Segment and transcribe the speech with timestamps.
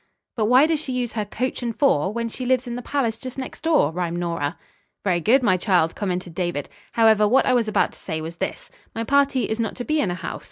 [0.35, 3.17] "But why does she use her 'coach and four,' When she lives in the palace
[3.17, 4.57] just next door?" rhymed Nora.
[5.03, 6.69] "Very good, my child," commented David.
[6.93, 10.01] "However, what I was about to say was this: My party is not to be
[10.01, 10.39] in a house.